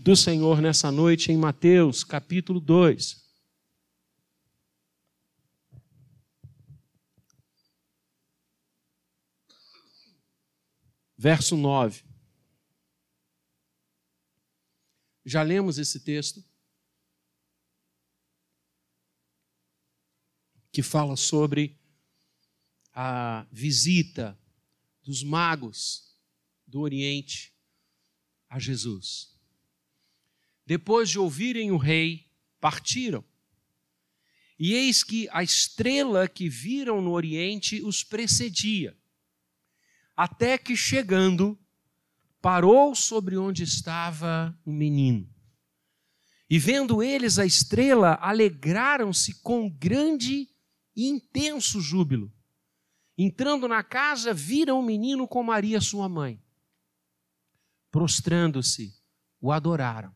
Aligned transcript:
do 0.00 0.16
Senhor 0.16 0.60
nessa 0.60 0.90
noite 0.90 1.30
em 1.30 1.36
Mateus, 1.36 2.02
capítulo 2.02 2.60
2. 2.60 3.22
Verso 11.16 11.56
9. 11.56 12.04
Já 15.24 15.42
lemos 15.42 15.78
esse 15.78 16.00
texto? 16.00 16.44
Que 20.70 20.82
fala 20.82 21.16
sobre 21.16 21.78
a 22.92 23.46
visita 23.50 24.38
dos 25.02 25.22
magos 25.22 26.16
do 26.66 26.80
Oriente 26.80 27.54
a 28.48 28.58
Jesus. 28.58 29.33
Depois 30.66 31.10
de 31.10 31.18
ouvirem 31.18 31.70
o 31.70 31.76
rei, 31.76 32.26
partiram. 32.60 33.24
E 34.58 34.72
eis 34.74 35.02
que 35.02 35.28
a 35.30 35.42
estrela 35.42 36.28
que 36.28 36.48
viram 36.48 37.02
no 37.02 37.12
Oriente 37.12 37.82
os 37.82 38.02
precedia, 38.04 38.96
até 40.16 40.56
que 40.56 40.76
chegando, 40.76 41.58
parou 42.40 42.94
sobre 42.94 43.36
onde 43.36 43.62
estava 43.62 44.56
o 44.64 44.72
menino. 44.72 45.28
E 46.48 46.58
vendo 46.58 47.02
eles 47.02 47.38
a 47.38 47.44
estrela, 47.44 48.18
alegraram-se 48.20 49.40
com 49.42 49.68
grande 49.68 50.48
e 50.94 51.08
intenso 51.08 51.80
júbilo. 51.80 52.32
Entrando 53.18 53.66
na 53.66 53.82
casa, 53.82 54.32
viram 54.32 54.78
o 54.78 54.82
menino 54.82 55.26
com 55.26 55.42
Maria, 55.42 55.80
sua 55.80 56.08
mãe 56.08 56.40
prostrando-se, 57.94 58.92
o 59.40 59.52
adoraram. 59.52 60.12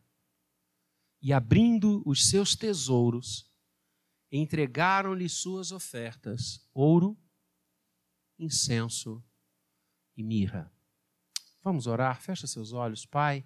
E 1.21 1.33
abrindo 1.33 2.01
os 2.05 2.29
seus 2.29 2.55
tesouros, 2.55 3.49
entregaram-lhe 4.31 5.27
suas 5.27 5.71
ofertas: 5.71 6.65
ouro, 6.73 7.17
incenso 8.37 9.23
e 10.15 10.23
mirra. 10.23 10.71
Vamos 11.61 11.87
orar, 11.87 12.21
fecha 12.21 12.47
seus 12.47 12.71
olhos, 12.71 13.05
Pai. 13.05 13.45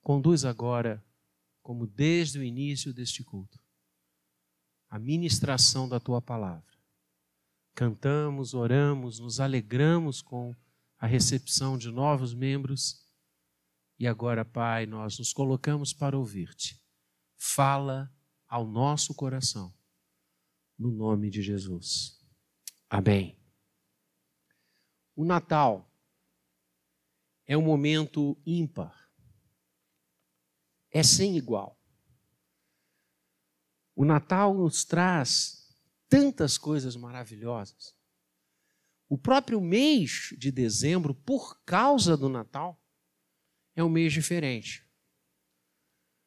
Conduz 0.00 0.44
agora, 0.44 1.04
como 1.62 1.86
desde 1.86 2.38
o 2.38 2.42
início 2.42 2.92
deste 2.92 3.22
culto, 3.22 3.62
a 4.88 4.98
ministração 4.98 5.88
da 5.88 6.00
tua 6.00 6.20
palavra. 6.20 6.76
Cantamos, 7.74 8.54
oramos, 8.54 9.20
nos 9.20 9.38
alegramos 9.38 10.20
com 10.20 10.56
a 10.98 11.06
recepção 11.06 11.78
de 11.78 11.90
novos 11.92 12.34
membros 12.34 13.07
e 13.98 14.06
agora, 14.06 14.44
Pai, 14.44 14.86
nós 14.86 15.18
nos 15.18 15.32
colocamos 15.32 15.92
para 15.92 16.16
ouvir-te. 16.16 16.80
Fala 17.36 18.14
ao 18.46 18.66
nosso 18.66 19.12
coração, 19.14 19.74
no 20.78 20.90
nome 20.90 21.30
de 21.30 21.42
Jesus. 21.42 22.24
Amém. 22.88 23.36
O 25.16 25.24
Natal 25.24 25.92
é 27.44 27.56
um 27.56 27.62
momento 27.62 28.40
ímpar, 28.46 29.10
é 30.92 31.02
sem 31.02 31.36
igual. 31.36 31.76
O 33.96 34.04
Natal 34.04 34.54
nos 34.54 34.84
traz 34.84 35.76
tantas 36.08 36.56
coisas 36.56 36.94
maravilhosas. 36.94 37.96
O 39.08 39.18
próprio 39.18 39.60
mês 39.60 40.34
de 40.38 40.52
dezembro, 40.52 41.14
por 41.14 41.60
causa 41.64 42.16
do 42.16 42.28
Natal, 42.28 42.80
é 43.80 43.84
um 43.84 43.88
mês 43.88 44.12
diferente. 44.12 44.84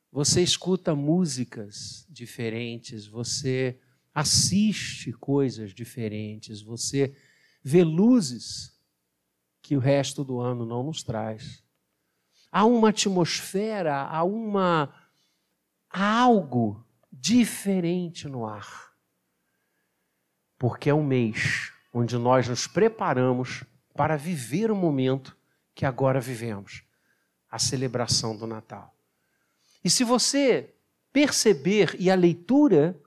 Você 0.09 0.41
escuta 0.41 0.95
músicas 0.95 2.05
diferentes, 2.09 3.05
você 3.05 3.77
assiste 4.13 5.11
coisas 5.11 5.73
diferentes, 5.73 6.61
você 6.61 7.13
vê 7.61 7.83
luzes 7.83 8.79
que 9.61 9.75
o 9.75 9.79
resto 9.79 10.23
do 10.23 10.39
ano 10.39 10.65
não 10.65 10.83
nos 10.83 11.03
traz. 11.03 11.61
Há 12.49 12.65
uma 12.65 12.89
atmosfera, 12.89 13.95
há 14.03 14.23
uma 14.23 14.93
há 15.89 16.19
algo 16.19 16.85
diferente 17.11 18.29
no 18.29 18.45
ar. 18.45 18.93
Porque 20.57 20.89
é 20.89 20.93
um 20.93 21.03
mês 21.03 21.73
onde 21.93 22.17
nós 22.17 22.47
nos 22.47 22.65
preparamos 22.65 23.65
para 23.93 24.15
viver 24.15 24.71
o 24.71 24.75
momento 24.75 25.35
que 25.75 25.85
agora 25.85 26.21
vivemos 26.21 26.89
a 27.51 27.59
celebração 27.59 28.35
do 28.35 28.47
Natal. 28.47 28.95
E 29.83 29.89
se 29.89 30.05
você 30.05 30.73
perceber, 31.11 31.95
e 31.99 32.09
a 32.09 32.15
leitura 32.15 32.99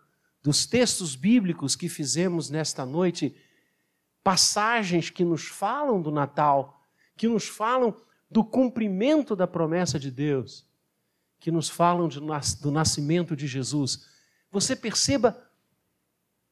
dos 0.43 0.67
textos 0.67 1.17
bíblicos 1.17 1.75
que 1.75 1.89
fizemos 1.89 2.51
nesta 2.51 2.85
noite, 2.85 3.35
passagens 4.23 5.09
que 5.09 5.25
nos 5.25 5.47
falam 5.47 6.03
do 6.03 6.11
Natal, 6.11 6.83
que 7.17 7.27
nos 7.27 7.49
falam 7.49 7.97
do 8.31 8.45
cumprimento 8.45 9.35
da 9.35 9.47
promessa 9.47 9.99
de 9.99 10.11
Deus, 10.11 10.67
que 11.41 11.51
nos 11.51 11.69
falam 11.69 12.09
de, 12.09 12.21
do 12.61 12.71
nascimento 12.71 13.35
de 13.35 13.47
Jesus, 13.47 14.07
você 14.51 14.77
perceba 14.77 15.41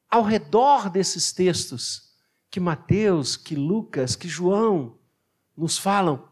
ao 0.09 0.23
redor 0.23 0.89
desses 0.89 1.31
textos 1.31 2.13
que 2.49 2.59
Mateus, 2.59 3.35
que 3.35 3.55
Lucas, 3.55 4.15
que 4.15 4.27
João 4.27 4.97
nos 5.55 5.77
falam 5.77 6.27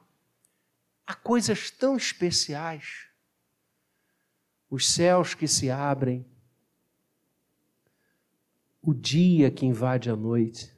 há 1.11 1.13
coisas 1.13 1.69
tão 1.69 1.97
especiais. 1.97 3.07
Os 4.69 4.87
céus 4.93 5.33
que 5.33 5.45
se 5.45 5.69
abrem, 5.69 6.25
o 8.81 8.93
dia 8.93 9.51
que 9.51 9.65
invade 9.65 10.09
a 10.09 10.15
noite, 10.15 10.73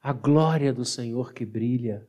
a 0.00 0.12
glória 0.12 0.72
do 0.72 0.84
Senhor 0.84 1.32
que 1.32 1.44
brilha, 1.44 2.08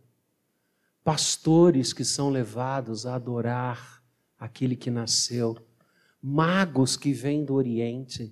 pastores 1.04 1.92
que 1.92 2.06
são 2.06 2.30
levados 2.30 3.08
a 3.08 3.16
adorar 3.16 4.04
aquele 4.38 4.76
que 4.76 4.92
nasceu, 4.92 5.58
magos 6.22 6.96
que 6.96 7.12
vêm 7.12 7.44
do 7.44 7.56
Oriente, 7.56 8.32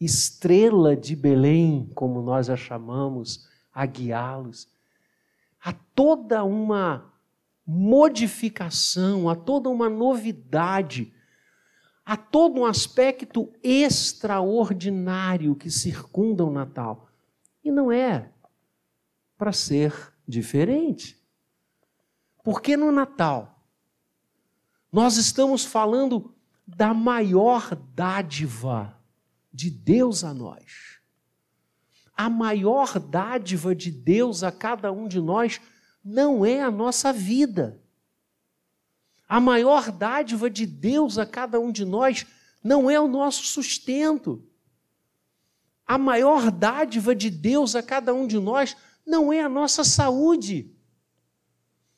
estrela 0.00 0.96
de 0.96 1.14
Belém, 1.14 1.92
como 1.94 2.22
nós 2.22 2.48
a 2.48 2.56
chamamos, 2.56 3.46
a 3.70 3.84
guiá-los. 3.84 4.66
Há 5.62 5.74
toda 5.94 6.42
uma 6.42 7.11
modificação, 7.72 9.30
a 9.30 9.34
toda 9.34 9.70
uma 9.70 9.88
novidade, 9.88 11.12
a 12.04 12.16
todo 12.18 12.60
um 12.60 12.66
aspecto 12.66 13.50
extraordinário 13.62 15.54
que 15.56 15.70
circunda 15.70 16.44
o 16.44 16.50
Natal. 16.50 17.08
E 17.64 17.70
não 17.70 17.90
é 17.90 18.30
para 19.38 19.52
ser 19.52 20.12
diferente. 20.28 21.18
Porque 22.44 22.76
no 22.76 22.92
Natal, 22.92 23.66
nós 24.92 25.16
estamos 25.16 25.64
falando 25.64 26.34
da 26.66 26.92
maior 26.92 27.74
dádiva 27.94 28.98
de 29.50 29.70
Deus 29.70 30.24
a 30.24 30.34
nós. 30.34 31.00
A 32.14 32.28
maior 32.28 32.98
dádiva 32.98 33.74
de 33.74 33.90
Deus 33.90 34.42
a 34.42 34.52
cada 34.52 34.92
um 34.92 35.08
de 35.08 35.20
nós 35.20 35.58
não 36.04 36.44
é 36.44 36.60
a 36.60 36.70
nossa 36.70 37.12
vida. 37.12 37.80
A 39.28 39.40
maior 39.40 39.90
dádiva 39.90 40.50
de 40.50 40.66
Deus 40.66 41.16
a 41.16 41.24
cada 41.24 41.58
um 41.58 41.72
de 41.72 41.84
nós 41.84 42.26
não 42.62 42.90
é 42.90 43.00
o 43.00 43.08
nosso 43.08 43.44
sustento. 43.44 44.44
A 45.86 45.96
maior 45.98 46.50
dádiva 46.50 47.14
de 47.14 47.30
Deus 47.30 47.74
a 47.74 47.82
cada 47.82 48.12
um 48.14 48.26
de 48.26 48.38
nós 48.38 48.76
não 49.06 49.32
é 49.32 49.40
a 49.40 49.48
nossa 49.48 49.84
saúde. 49.84 50.70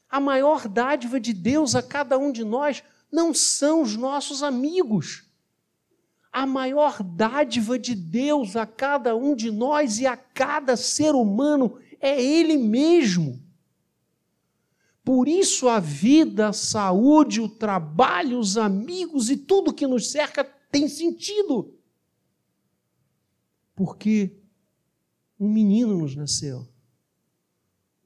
A 0.09 0.21
maior 0.21 0.69
dádiva 0.69 1.19
de 1.19 1.33
Deus 1.33 1.75
a 1.75 1.83
cada 1.83 2.19
um 2.19 2.31
de 2.31 2.45
nós 2.45 2.83
não 3.11 3.35
são 3.35 3.83
os 3.83 3.97
nossos 3.97 4.43
amigos. 4.43 5.25
A 6.33 6.47
maior 6.47 7.03
dádiva 7.03 7.79
de 7.79 7.95
Deus 7.95 8.57
a 8.57 8.67
cada 8.67 9.15
um 9.17 9.37
de 9.37 9.51
nós 9.51 9.99
e 9.99 10.07
a 10.07 10.17
cada 10.17 10.77
ser 10.77 11.15
humano 11.15 11.79
é 12.01 12.21
Ele 12.21 12.57
mesmo. 12.57 13.44
Por 15.05 15.29
isso 15.29 15.69
a 15.69 15.79
vida, 15.79 16.49
a 16.49 16.53
saúde, 16.55 17.39
o 17.39 17.49
trabalho, 17.49 18.39
os 18.39 18.57
amigos 18.57 19.29
e 19.29 19.37
tudo 19.37 19.75
que 19.75 19.87
nos 19.87 20.11
cerca 20.11 20.43
tem 20.43 20.89
sentido. 20.89 21.79
Porque 23.77 24.35
um 25.39 25.53
menino 25.53 25.99
nos 25.99 26.17
nasceu, 26.17 26.67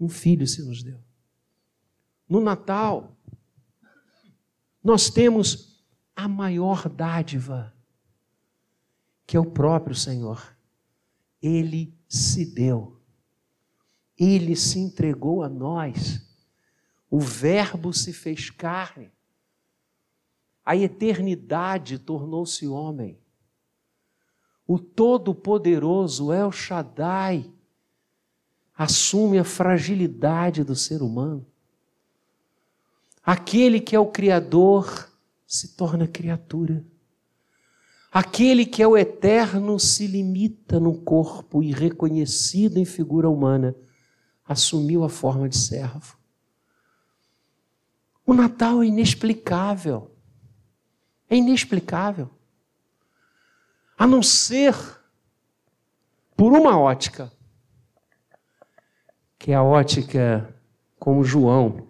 um 0.01 0.09
filho 0.09 0.45
se 0.45 0.61
nos 0.63 0.83
deu. 0.83 0.99
No 2.29 2.41
Natal, 2.41 3.17
nós 4.83 5.09
temos 5.09 5.85
a 6.17 6.27
maior 6.27 6.89
dádiva, 6.89 7.73
que 9.25 9.37
é 9.37 9.41
o 9.41 9.51
próprio 9.51 9.95
Senhor. 9.95 10.57
Ele 11.41 11.97
se 12.09 12.45
deu, 12.45 13.01
ele 14.19 14.57
se 14.57 14.81
entregou 14.81 15.45
a 15.45 15.49
nós 15.49 16.28
o 17.11 17.19
Verbo 17.21 17.93
se 17.93 18.13
fez 18.13 18.51
carne 18.51 19.11
a 20.69 20.77
eternidade 20.77 21.99
tornou-se 21.99 22.69
homem. 22.69 23.19
O 24.67 24.79
Todo-Poderoso 24.79 26.31
El 26.31 26.53
Shaddai 26.53 27.51
assume 28.77 29.39
a 29.39 29.45
fragilidade 29.45 30.63
do 30.63 30.77
ser 30.77 31.01
humano. 31.01 31.47
Aquele 33.25 33.81
que 33.81 33.97
é 33.97 33.99
o 33.99 34.09
Criador 34.09 35.11
se 35.47 35.69
torna 35.69 36.07
criatura. 36.07 36.85
Aquele 38.13 38.67
que 38.67 38.83
é 38.83 38.87
o 38.87 38.95
eterno 38.95 39.79
se 39.81 40.07
limita 40.07 40.79
no 40.79 41.01
corpo 41.01 41.63
e, 41.63 41.73
reconhecido 41.73 42.77
em 42.77 42.85
figura 42.85 43.31
humana, 43.31 43.75
assumiu 44.45 45.03
a 45.03 45.09
forma 45.09 45.49
de 45.49 45.57
servo. 45.57 46.18
O 48.29 48.35
Natal 48.35 48.83
é 48.83 48.87
inexplicável. 48.87 50.15
É 51.31 51.37
inexplicável. 51.37 52.29
A 53.97 54.07
não 54.07 54.23
ser 54.23 54.75
por 56.37 56.53
uma 56.53 56.79
ótica, 56.79 57.33
que 59.39 59.51
é 59.51 59.55
a 59.55 59.63
ótica 59.63 60.55
como 60.99 61.25
João 61.25 61.89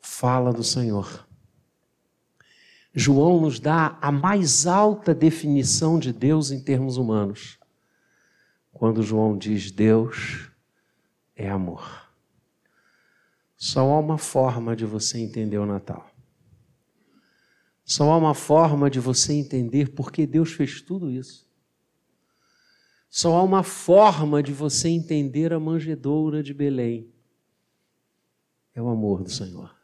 fala 0.00 0.54
do 0.54 0.64
Senhor. 0.64 1.28
João 2.94 3.38
nos 3.38 3.60
dá 3.60 3.98
a 4.00 4.10
mais 4.10 4.66
alta 4.66 5.14
definição 5.14 5.98
de 5.98 6.14
Deus 6.14 6.50
em 6.50 6.64
termos 6.64 6.96
humanos. 6.96 7.58
Quando 8.72 9.02
João 9.02 9.36
diz 9.36 9.70
Deus 9.70 10.50
é 11.36 11.50
amor. 11.50 12.05
Só 13.66 13.80
há 13.80 13.98
uma 13.98 14.18
forma 14.18 14.76
de 14.76 14.84
você 14.84 15.18
entender 15.18 15.58
o 15.58 15.66
Natal. 15.66 16.08
Só 17.84 18.10
há 18.12 18.16
uma 18.16 18.34
forma 18.34 18.90
de 18.90 19.00
você 19.00 19.32
entender 19.32 19.94
por 19.94 20.12
que 20.12 20.26
Deus 20.26 20.52
fez 20.52 20.80
tudo 20.80 21.10
isso. 21.10 21.46
Só 23.08 23.34
há 23.36 23.42
uma 23.42 23.62
forma 23.62 24.42
de 24.42 24.52
você 24.52 24.88
entender 24.88 25.52
a 25.52 25.58
manjedoura 25.58 26.42
de 26.42 26.52
Belém. 26.52 27.12
É 28.74 28.82
o 28.82 28.88
amor 28.88 29.22
do 29.22 29.30
Senhor 29.30 29.76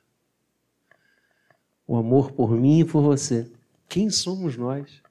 o 1.92 1.96
amor 1.96 2.32
por 2.32 2.52
mim 2.52 2.80
e 2.80 2.84
por 2.86 3.02
você. 3.02 3.52
Quem 3.86 4.08
somos 4.08 4.56
nós? 4.56 5.02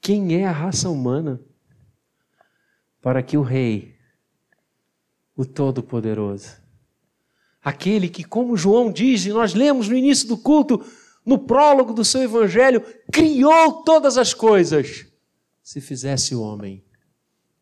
Quem 0.00 0.40
é 0.40 0.46
a 0.46 0.50
raça 0.50 0.88
humana 0.88 1.38
para 3.02 3.22
que 3.22 3.36
o 3.36 3.42
Rei, 3.42 3.94
o 5.36 5.44
Todo-Poderoso, 5.44 6.61
aquele 7.62 8.08
que, 8.08 8.24
como 8.24 8.56
João 8.56 8.90
diz, 8.90 9.24
e 9.24 9.30
nós 9.30 9.54
lemos 9.54 9.88
no 9.88 9.96
início 9.96 10.28
do 10.28 10.36
culto, 10.36 10.84
no 11.24 11.38
prólogo 11.38 11.92
do 11.92 12.04
seu 12.04 12.22
Evangelho, 12.22 12.82
criou 13.12 13.82
todas 13.84 14.18
as 14.18 14.34
coisas, 14.34 15.06
se 15.62 15.80
fizesse 15.80 16.34
homem 16.34 16.84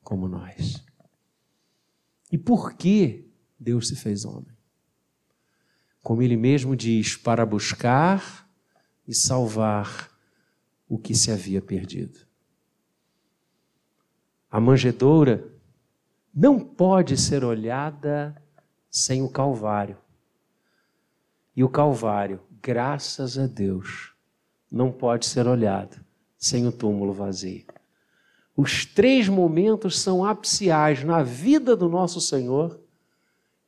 como 0.03 0.27
nós. 0.27 0.83
E 2.33 2.39
por 2.39 2.75
que 2.75 3.29
Deus 3.59 3.89
se 3.89 3.97
fez 3.97 4.25
homem? 4.25 4.61
como 6.03 6.23
ele 6.23 6.37
mesmo 6.37 6.75
diz, 6.75 7.17
para 7.17 7.45
buscar 7.45 8.49
e 9.07 9.15
salvar 9.15 10.11
o 10.89 10.99
que 10.99 11.15
se 11.15 11.31
havia 11.31 11.61
perdido. 11.61 12.21
A 14.51 14.61
manjedoura 14.61 15.53
não 16.35 16.59
pode 16.59 17.17
ser 17.17 17.45
olhada 17.45 18.41
sem 18.91 19.23
o 19.23 19.29
Calvário. 19.29 19.97
E 21.55 21.63
o 21.63 21.69
Calvário, 21.69 22.41
graças 22.61 23.39
a 23.39 23.47
Deus, 23.47 24.13
não 24.71 24.91
pode 24.91 25.27
ser 25.27 25.47
olhado 25.47 26.05
sem 26.37 26.67
o 26.67 26.73
túmulo 26.73 27.13
vazio. 27.13 27.65
Os 28.57 28.85
três 28.85 29.29
momentos 29.29 29.99
são 29.99 30.25
apiciais 30.25 31.05
na 31.05 31.23
vida 31.23 31.77
do 31.77 31.89
nosso 31.89 32.21
Senhor 32.21 32.81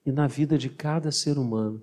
e 0.05 0.11
na 0.11 0.27
vida 0.27 0.59
de 0.59 0.69
cada 0.69 1.13
ser 1.13 1.39
humano 1.39 1.83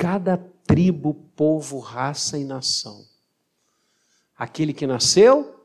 cada 0.00 0.38
tribo, 0.66 1.12
povo, 1.36 1.78
raça 1.78 2.38
e 2.38 2.44
nação. 2.44 3.04
Aquele 4.34 4.72
que 4.72 4.86
nasceu, 4.86 5.62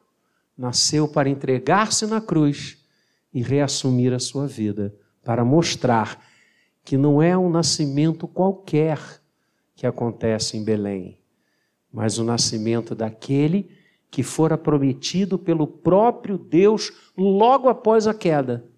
nasceu 0.57 1.07
para 1.07 1.29
entregar-se 1.29 2.05
na 2.05 2.19
cruz 2.19 2.85
e 3.33 3.41
reassumir 3.41 4.11
a 4.11 4.19
sua 4.19 4.45
vida, 4.45 4.93
para 5.25 5.43
mostrar 5.43 6.23
que 6.83 6.95
não 6.95 7.19
é 7.19 7.35
um 7.35 7.49
nascimento 7.49 8.27
qualquer 8.27 8.99
que 9.75 9.87
acontece 9.87 10.55
em 10.55 10.63
Belém, 10.63 11.17
mas 11.91 12.19
o 12.19 12.23
nascimento 12.23 12.93
daquele 12.93 13.69
que 14.11 14.21
fora 14.21 14.55
prometido 14.55 15.37
pelo 15.37 15.65
próprio 15.65 16.37
Deus 16.37 16.93
logo 17.17 17.67
após 17.67 18.05
a 18.07 18.13
queda. 18.13 18.69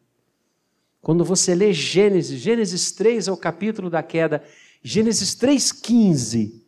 Quando 1.02 1.24
você 1.24 1.54
lê 1.54 1.74
Gênesis, 1.74 2.40
Gênesis 2.40 2.94
3 2.94 3.28
é 3.28 3.32
o 3.32 3.38
capítulo 3.38 3.90
da 3.90 4.02
queda, 4.02 4.42
Gênesis 4.82 5.36
3,15, 5.36 6.64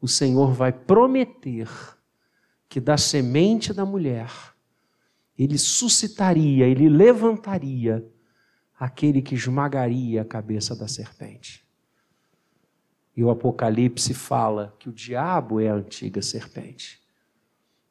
o 0.00 0.06
Senhor 0.06 0.52
vai 0.52 0.72
prometer 0.72 1.68
que 2.68 2.80
da 2.80 2.96
semente 2.96 3.72
da 3.72 3.84
mulher, 3.84 4.30
ele 5.36 5.58
suscitaria, 5.58 6.66
ele 6.66 6.88
levantaria 6.88 8.08
aquele 8.84 9.22
que 9.22 9.34
esmagaria 9.34 10.20
a 10.20 10.26
cabeça 10.26 10.76
da 10.76 10.86
serpente. 10.86 11.64
E 13.16 13.24
o 13.24 13.30
Apocalipse 13.30 14.12
fala 14.12 14.74
que 14.78 14.90
o 14.90 14.92
diabo 14.92 15.58
é 15.58 15.70
a 15.70 15.74
antiga 15.74 16.20
serpente. 16.20 17.00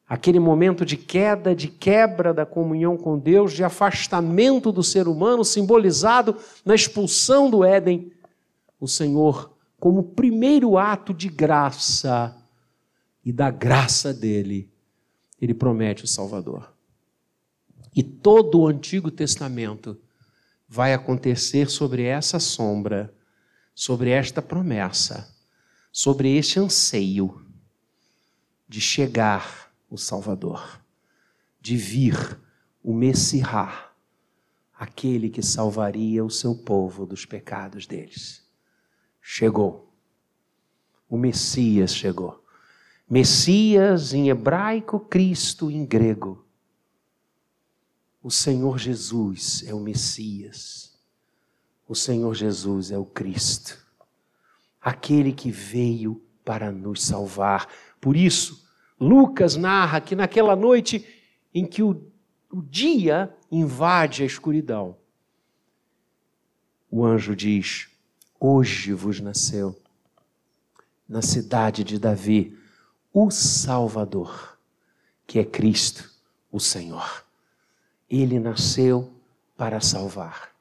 Aquele 0.08 0.40
momento 0.40 0.86
de 0.86 0.96
queda, 0.96 1.56
de 1.56 1.68
quebra 1.68 2.32
da 2.32 2.46
comunhão 2.46 2.96
com 2.96 3.18
Deus, 3.18 3.54
de 3.54 3.64
afastamento 3.64 4.72
do 4.72 4.84
ser 4.84 5.08
humano, 5.08 5.44
simbolizado 5.44 6.38
na 6.64 6.76
expulsão 6.76 7.50
do 7.50 7.64
Éden, 7.64 8.12
o 8.80 8.88
Senhor, 8.88 9.52
como 9.80 10.04
primeiro 10.04 10.78
ato 10.78 11.12
de 11.12 11.28
graça 11.28 12.38
e 13.26 13.34
da 13.34 13.50
graça 13.50 14.14
dele, 14.14 14.70
ele 15.42 15.56
promete 15.56 16.04
o 16.04 16.08
Salvador. 16.08 16.72
E 17.96 18.04
todo 18.04 18.60
o 18.60 18.68
Antigo 18.68 19.10
Testamento 19.10 19.98
vai 20.74 20.92
acontecer 20.92 21.70
sobre 21.70 22.02
essa 22.02 22.40
sombra, 22.40 23.14
sobre 23.76 24.10
esta 24.10 24.42
promessa, 24.42 25.32
sobre 25.92 26.36
este 26.36 26.60
anseio 26.60 27.46
de 28.68 28.82
chegar 28.82 29.72
o 29.88 30.00
Salvador, 30.00 30.82
de 31.62 31.78
vir 31.78 32.40
o 32.82 32.92
Messias, 32.92 33.72
aquele 34.74 35.30
que 35.30 35.44
salvaria 35.44 36.26
o 36.26 36.32
seu 36.32 36.56
povo 36.56 37.06
dos 37.06 37.24
pecados 37.24 37.86
deles 37.86 38.44
chegou. 39.22 39.94
O 41.08 41.16
Messias 41.16 41.94
chegou. 41.94 42.44
Messias 43.08 44.12
em 44.12 44.30
hebraico, 44.30 45.00
Cristo 45.00 45.70
em 45.70 45.86
grego. 45.86 46.43
O 48.24 48.32
Senhor 48.32 48.80
Jesus 48.80 49.66
é 49.68 49.74
o 49.74 49.82
Messias. 49.82 50.98
O 51.86 51.94
Senhor 51.94 52.34
Jesus 52.34 52.90
é 52.90 52.98
o 52.98 53.04
Cristo. 53.04 53.78
Aquele 54.82 55.34
que 55.34 55.52
veio 55.52 56.24
para 56.46 56.72
nos 56.72 57.04
salvar. 57.04 57.68
Por 58.00 58.16
isso, 58.16 58.66
Lucas 58.98 59.58
narra 59.58 60.00
que 60.00 60.16
naquela 60.16 60.56
noite 60.56 61.06
em 61.54 61.66
que 61.66 61.84
o, 61.84 62.02
o 62.50 62.62
dia 62.62 63.36
invade 63.52 64.24
a 64.24 64.26
escuridão, 64.26 64.96
o 66.90 67.06
anjo 67.06 67.36
diz: 67.36 67.90
Hoje 68.40 68.94
vos 68.94 69.20
nasceu, 69.20 69.78
na 71.08 71.22
cidade 71.22 71.84
de 71.84 72.00
Davi, 72.00 72.58
o 73.12 73.30
Salvador, 73.30 74.58
que 75.28 75.40
é 75.40 75.44
Cristo, 75.44 76.10
o 76.50 76.60
Senhor. 76.60 77.24
Ele 78.16 78.40
nasceu 78.40 79.12
para 79.58 79.82
salvar. 79.82 80.52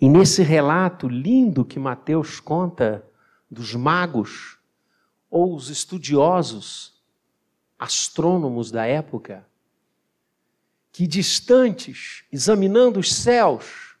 E 0.00 0.08
nesse 0.08 0.42
relato 0.42 1.08
lindo 1.08 1.64
que 1.64 1.78
Mateus 1.78 2.38
conta 2.38 3.04
dos 3.50 3.74
magos 3.74 4.58
ou 5.28 5.56
os 5.56 5.70
estudiosos, 5.70 6.94
astrônomos 7.76 8.70
da 8.70 8.86
época, 8.86 9.44
que 10.92 11.06
distantes, 11.06 12.24
examinando 12.30 13.00
os 13.00 13.12
céus, 13.12 13.96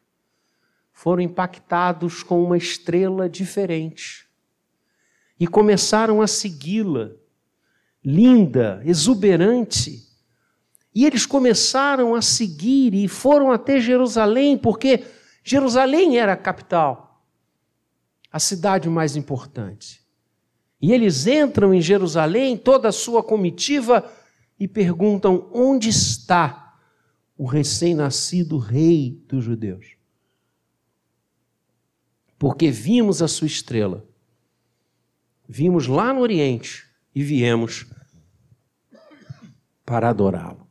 foram 0.92 1.22
impactados 1.22 2.22
com 2.22 2.42
uma 2.44 2.56
estrela 2.56 3.28
diferente 3.28 4.28
e 5.38 5.48
começaram 5.48 6.22
a 6.22 6.28
segui-la, 6.28 7.10
linda, 8.04 8.80
exuberante. 8.84 10.08
E 10.94 11.04
eles 11.04 11.26
começaram 11.26 12.14
a 12.14 12.22
seguir 12.22 12.94
e 12.94 13.08
foram 13.08 13.50
até 13.50 13.80
Jerusalém, 13.80 14.56
porque 14.56 15.04
Jerusalém 15.42 16.18
era 16.18 16.34
a 16.34 16.36
capital, 16.36 17.26
a 18.30 18.38
cidade 18.38 18.88
mais 18.88 19.16
importante. 19.16 20.04
E 20.80 20.92
eles 20.92 21.26
entram 21.26 21.74
em 21.74 21.80
Jerusalém, 21.80 22.56
toda 22.56 22.88
a 22.88 22.92
sua 22.92 23.22
comitiva, 23.22 24.08
e 24.60 24.68
perguntam: 24.68 25.50
onde 25.52 25.88
está 25.88 26.78
o 27.36 27.46
recém-nascido 27.46 28.58
rei 28.58 29.20
dos 29.26 29.44
judeus? 29.44 29.96
Porque 32.38 32.70
vimos 32.70 33.20
a 33.20 33.26
sua 33.26 33.46
estrela, 33.46 34.06
vimos 35.48 35.86
lá 35.88 36.12
no 36.12 36.20
Oriente 36.20 36.86
e 37.14 37.22
viemos 37.22 37.86
para 39.84 40.10
adorá-lo. 40.10 40.64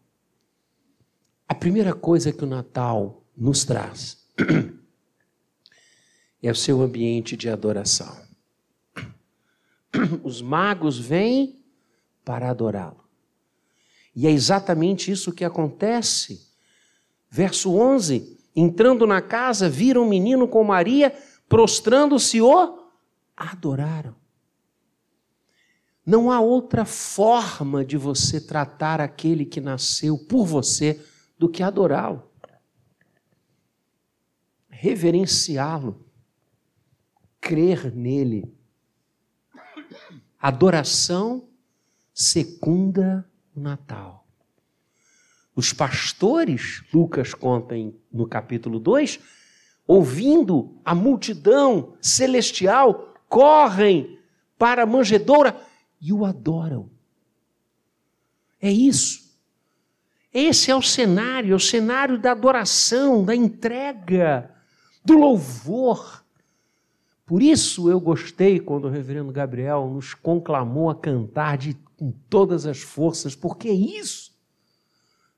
A 1.53 1.55
primeira 1.55 1.93
coisa 1.93 2.33
que 2.33 2.43
o 2.43 2.47
Natal 2.47 3.23
nos 3.37 3.63
traz 3.63 4.17
é 6.41 6.49
o 6.49 6.55
seu 6.55 6.81
ambiente 6.81 7.37
de 7.37 7.47
adoração. 7.47 8.17
Os 10.23 10.41
magos 10.41 10.97
vêm 10.97 11.63
para 12.25 12.49
adorá-lo. 12.49 13.03
E 14.15 14.25
é 14.25 14.31
exatamente 14.31 15.11
isso 15.11 15.31
que 15.31 15.45
acontece. 15.45 16.41
Verso 17.29 17.75
11: 17.75 18.35
Entrando 18.55 19.05
na 19.05 19.21
casa, 19.21 19.69
viram 19.69 20.01
o 20.01 20.09
menino 20.09 20.47
com 20.47 20.63
Maria, 20.63 21.15
prostrando-se 21.47 22.41
o 22.41 22.89
adoraram. 23.37 24.15
Não 26.03 26.31
há 26.31 26.39
outra 26.39 26.83
forma 26.83 27.85
de 27.85 27.95
você 27.95 28.41
tratar 28.41 28.99
aquele 28.99 29.45
que 29.45 29.61
nasceu 29.61 30.17
por 30.17 30.47
você 30.47 30.99
do 31.37 31.49
que 31.49 31.63
adorá-lo, 31.63 32.29
reverenciá-lo, 34.69 36.05
crer 37.39 37.93
nele. 37.93 38.53
Adoração 40.39 41.47
secunda 42.13 43.29
o 43.55 43.59
Natal. 43.59 44.27
Os 45.55 45.71
pastores, 45.71 46.83
Lucas 46.93 47.33
conta 47.33 47.77
em, 47.77 47.95
no 48.11 48.27
capítulo 48.27 48.79
2, 48.79 49.19
ouvindo 49.85 50.79
a 50.83 50.95
multidão 50.95 51.95
celestial, 52.01 53.13
correm 53.29 54.19
para 54.57 54.83
a 54.83 54.85
manjedoura 54.85 55.59
e 56.01 56.11
o 56.11 56.25
adoram. 56.25 56.89
É 58.61 58.71
isso. 58.71 59.22
Esse 60.33 60.71
é 60.71 60.75
o 60.75 60.81
cenário, 60.81 61.55
o 61.55 61.59
cenário 61.59 62.17
da 62.17 62.31
adoração, 62.31 63.23
da 63.23 63.35
entrega, 63.35 64.49
do 65.05 65.15
louvor. 65.15 66.23
Por 67.25 67.41
isso 67.41 67.89
eu 67.89 67.99
gostei 67.99 68.59
quando 68.59 68.85
o 68.85 68.89
reverendo 68.89 69.31
Gabriel 69.31 69.87
nos 69.93 70.13
conclamou 70.13 70.89
a 70.89 70.95
cantar 70.95 71.57
de, 71.57 71.77
com 71.97 72.11
todas 72.29 72.65
as 72.65 72.79
forças, 72.79 73.35
porque 73.35 73.67
é 73.69 73.73
isso. 73.73 74.33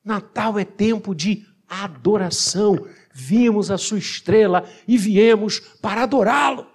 Natal 0.03 0.57
é 0.57 0.63
tempo 0.63 1.13
de 1.13 1.45
adoração. 1.67 2.87
Vimos 3.11 3.69
a 3.71 3.77
sua 3.77 3.97
estrela 3.97 4.69
e 4.87 4.97
viemos 4.97 5.59
para 5.59 6.03
adorá-lo. 6.03 6.67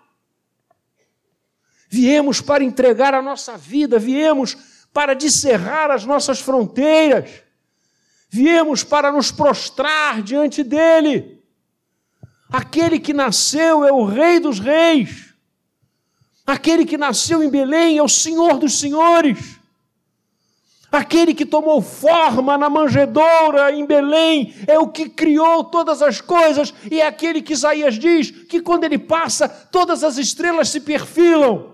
Viemos 1.88 2.40
para 2.40 2.62
entregar 2.62 3.14
a 3.14 3.22
nossa 3.22 3.56
vida, 3.56 3.98
viemos 3.98 4.56
para 4.92 5.14
descerrar 5.14 5.90
as 5.90 6.04
nossas 6.04 6.40
fronteiras, 6.40 7.42
viemos 8.30 8.82
para 8.84 9.12
nos 9.12 9.30
prostrar 9.30 10.22
diante 10.22 10.62
dele. 10.62 11.42
Aquele 12.48 12.98
que 12.98 13.12
nasceu 13.12 13.84
é 13.84 13.92
o 13.92 14.04
Rei 14.04 14.40
dos 14.40 14.58
Reis, 14.58 15.34
aquele 16.46 16.84
que 16.84 16.96
nasceu 16.96 17.42
em 17.42 17.50
Belém 17.50 17.98
é 17.98 18.02
o 18.02 18.08
Senhor 18.08 18.58
dos 18.58 18.78
Senhores. 18.78 19.58
Aquele 20.90 21.34
que 21.34 21.46
tomou 21.46 21.80
forma 21.80 22.58
na 22.58 22.68
manjedoura 22.68 23.70
em 23.70 23.86
Belém 23.86 24.54
é 24.66 24.76
o 24.78 24.88
que 24.88 25.08
criou 25.08 25.62
todas 25.62 26.02
as 26.02 26.20
coisas, 26.20 26.74
e 26.90 27.00
é 27.00 27.06
aquele 27.06 27.42
que 27.42 27.52
Isaías 27.52 27.94
diz 27.94 28.30
que 28.30 28.60
quando 28.60 28.84
ele 28.84 28.98
passa, 28.98 29.48
todas 29.48 30.02
as 30.02 30.18
estrelas 30.18 30.68
se 30.68 30.80
perfilam 30.80 31.70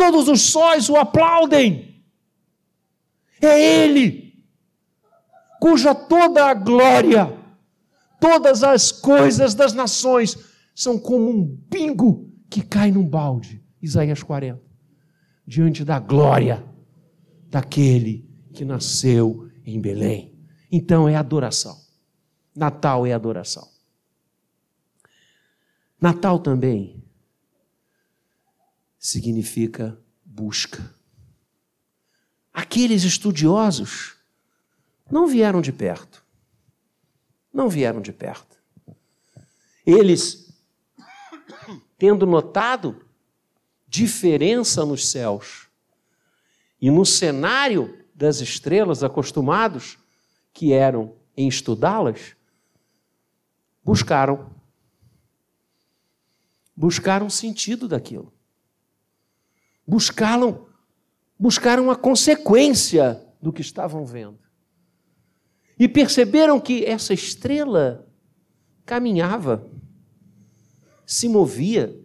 todos 0.00 0.28
os 0.28 0.40
sóis 0.40 0.88
o 0.88 0.96
aplaudem. 0.96 2.02
É 3.38 3.82
Ele, 3.82 4.29
cuja 5.60 5.94
toda 5.94 6.46
a 6.46 6.54
glória, 6.54 7.38
todas 8.18 8.64
as 8.64 8.90
coisas 8.90 9.54
das 9.54 9.74
nações 9.74 10.36
são 10.74 10.98
como 10.98 11.28
um 11.28 11.56
pingo 11.68 12.32
que 12.48 12.62
cai 12.62 12.90
num 12.90 13.06
balde. 13.06 13.62
Isaías 13.82 14.22
40. 14.22 14.60
Diante 15.46 15.84
da 15.84 15.98
glória 15.98 16.64
daquele 17.48 18.26
que 18.54 18.64
nasceu 18.64 19.50
em 19.64 19.78
Belém. 19.80 20.34
Então 20.72 21.06
é 21.06 21.14
adoração. 21.14 21.76
Natal 22.56 23.06
é 23.06 23.12
adoração. 23.12 23.68
Natal 26.00 26.38
também 26.38 27.04
significa 28.98 30.00
busca. 30.24 30.94
Aqueles 32.52 33.02
estudiosos 33.04 34.19
não 35.10 35.26
vieram 35.26 35.60
de 35.60 35.72
perto. 35.72 36.24
Não 37.52 37.68
vieram 37.68 38.00
de 38.00 38.12
perto. 38.12 38.56
Eles, 39.84 40.54
tendo 41.98 42.26
notado 42.26 43.04
diferença 43.88 44.84
nos 44.84 45.08
céus 45.08 45.68
e 46.80 46.90
no 46.90 47.04
cenário 47.04 48.06
das 48.14 48.40
estrelas, 48.40 49.02
acostumados 49.02 49.98
que 50.52 50.72
eram 50.72 51.16
em 51.36 51.48
estudá-las, 51.48 52.36
buscaram. 53.82 54.54
Buscaram 56.76 57.28
sentido 57.28 57.88
daquilo 57.88 58.32
buscaram, 59.90 60.68
buscaram 61.36 61.90
a 61.90 61.96
consequência 61.96 63.20
do 63.42 63.52
que 63.52 63.60
estavam 63.60 64.06
vendo. 64.06 64.38
E 65.80 65.88
perceberam 65.88 66.60
que 66.60 66.84
essa 66.84 67.14
estrela 67.14 68.06
caminhava, 68.84 69.66
se 71.06 71.26
movia, 71.26 71.98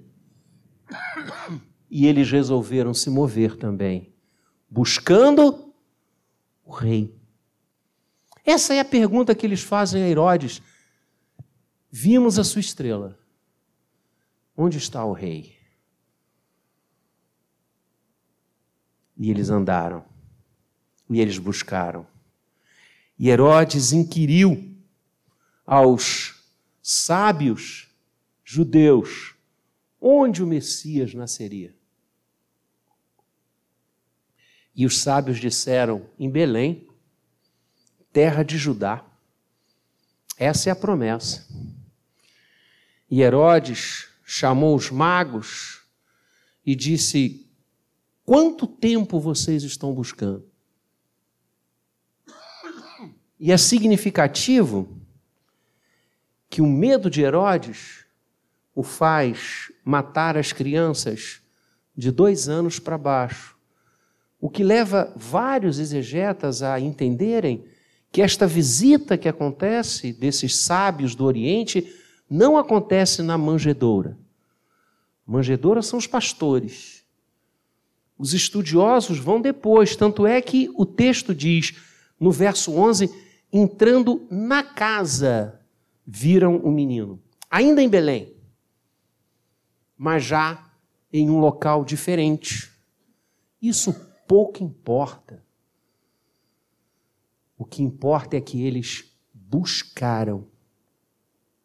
e 1.90 2.08
eles 2.08 2.32
resolveram 2.32 2.94
se 2.94 3.10
mover 3.10 3.58
também, 3.58 4.16
buscando 4.70 5.74
o 6.64 6.72
rei. 6.72 7.14
Essa 8.46 8.74
é 8.74 8.80
a 8.80 8.86
pergunta 8.86 9.36
que 9.36 9.46
eles 9.46 9.62
fazem 9.62 10.04
a 10.04 10.08
Herodes. 10.08 10.62
Vimos 11.92 12.40
a 12.40 12.46
sua 12.46 12.62
estrela. 12.62 13.20
Onde 14.56 14.78
está 14.78 15.04
o 15.04 15.12
rei? 15.12 15.54
E 19.18 19.30
eles 19.30 19.50
andaram. 19.50 20.06
E 21.10 21.20
eles 21.20 21.38
buscaram. 21.38 22.15
E 23.18 23.30
Herodes 23.30 23.94
inquiriu 23.94 24.76
aos 25.66 26.44
sábios 26.82 27.90
judeus 28.44 29.36
onde 30.00 30.44
o 30.44 30.48
Messias 30.48 31.14
nasceria. 31.14 31.76
E 34.76 34.86
os 34.86 35.00
sábios 35.00 35.40
disseram: 35.40 36.10
em 36.20 36.30
Belém, 36.30 36.88
terra 38.12 38.44
de 38.44 38.58
Judá. 38.58 39.04
Essa 40.38 40.70
é 40.70 40.72
a 40.72 40.76
promessa. 40.76 41.48
E 43.10 43.22
Herodes 43.22 44.10
chamou 44.26 44.76
os 44.76 44.92
magos 44.92 45.82
e 46.66 46.76
disse: 46.76 47.50
Quanto 48.26 48.68
tempo 48.68 49.20
vocês 49.20 49.64
estão 49.64 49.94
buscando? 49.94 50.50
E 53.40 53.52
é 53.52 53.58
significativo 53.58 54.88
que 56.50 56.62
o 56.62 56.68
medo 56.68 57.10
de 57.10 57.22
Herodes 57.22 58.06
o 58.74 58.84
faz 58.84 59.72
matar 59.84 60.38
as 60.38 60.52
crianças 60.52 61.42
de 61.96 62.12
dois 62.12 62.50
anos 62.50 62.80
para 62.80 62.98
baixo. 62.98 63.56
O 64.40 64.50
que 64.50 64.64
leva 64.64 65.14
vários 65.16 65.80
exegetas 65.80 66.62
a 66.62 66.80
entenderem 66.80 67.66
que 68.12 68.22
esta 68.22 68.46
visita 68.46 69.18
que 69.18 69.28
acontece 69.28 70.14
desses 70.14 70.56
sábios 70.58 71.16
do 71.16 71.26
Oriente 71.26 71.94
não 72.30 72.58
acontece 72.58 73.22
na 73.22 73.38
manjedoura. 73.38 74.18
Manjedoura 75.26 75.82
são 75.82 75.98
os 75.98 76.08
pastores. 76.08 77.04
Os 78.18 78.34
estudiosos 78.34 79.20
vão 79.20 79.42
depois, 79.42 79.96
tanto 79.96 80.26
é 80.26 80.42
que 80.42 80.70
o 80.76 80.86
texto 80.86 81.36
diz, 81.36 81.76
no 82.20 82.32
verso 82.32 82.72
11: 82.74 83.10
entrando 83.58 84.28
na 84.30 84.62
casa, 84.62 85.62
viram 86.06 86.58
o 86.58 86.70
menino, 86.70 87.24
ainda 87.50 87.82
em 87.82 87.88
Belém, 87.88 88.36
mas 89.98 90.26
já 90.26 90.70
em 91.12 91.30
um 91.30 91.40
local 91.40 91.86
diferente, 91.86 92.70
Isso 93.62 93.94
pouco 94.28 94.62
importa. 94.64 95.44
O 97.58 97.66
que 97.66 97.82
importa 97.82 98.36
é 98.36 98.42
que 98.42 98.62
eles 98.62 99.18
buscaram 99.34 100.46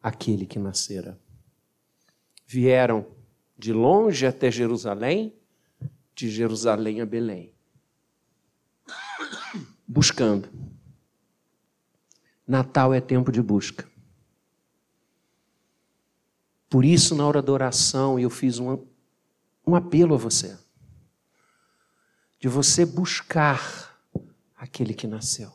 aquele 0.01 0.47
que 0.47 0.57
nascera. 0.57 1.19
Vieram 2.47 3.05
de 3.55 3.71
longe 3.71 4.25
até 4.25 4.49
Jerusalém, 4.49 5.35
de 6.15 6.29
Jerusalém 6.31 7.01
a 7.01 7.05
Belém, 7.05 7.53
buscando. 9.85 10.60
Natal 12.47 12.93
é 12.93 12.99
tempo 12.99 13.31
de 13.31 13.41
busca. 13.41 13.89
Por 16.69 16.85
isso, 16.85 17.15
na 17.15 17.27
hora 17.27 17.41
da 17.41 17.51
oração, 17.51 18.17
eu 18.17 18.29
fiz 18.29 18.57
um, 18.57 18.85
um 19.67 19.75
apelo 19.75 20.15
a 20.15 20.17
você, 20.17 20.57
de 22.39 22.47
você 22.47 22.85
buscar 22.85 23.99
aquele 24.55 24.93
que 24.93 25.05
nasceu, 25.05 25.51